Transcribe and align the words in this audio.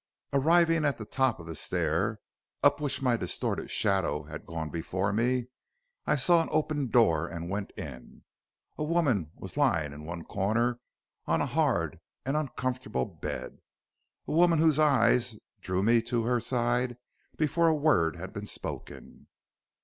"Arriving 0.33 0.83
at 0.83 0.97
the 0.97 1.05
top 1.05 1.39
of 1.39 1.45
the 1.45 1.53
stair, 1.55 2.17
up 2.63 2.81
which 2.81 3.03
my 3.03 3.15
distorted 3.15 3.69
shadow 3.69 4.23
had 4.23 4.47
gone 4.47 4.71
before 4.71 5.13
me, 5.13 5.45
I 6.07 6.15
saw 6.15 6.41
an 6.41 6.49
open 6.51 6.87
door 6.87 7.27
and 7.27 7.51
went 7.51 7.69
in. 7.77 8.23
A 8.79 8.83
woman 8.83 9.29
was 9.35 9.57
lying 9.57 9.93
in 9.93 10.03
one 10.03 10.23
corner 10.23 10.79
on 11.27 11.39
a 11.39 11.45
hard 11.45 11.99
and 12.25 12.35
uncomfortable 12.35 13.05
bed, 13.05 13.59
a 14.27 14.31
woman 14.31 14.57
whose 14.57 14.79
eyes 14.79 15.37
drew 15.59 15.83
me 15.83 16.01
to 16.01 16.23
her 16.23 16.39
side 16.39 16.97
before 17.37 17.67
a 17.67 17.75
word 17.75 18.15
had 18.15 18.33
been 18.33 18.47
spoken. 18.47 19.27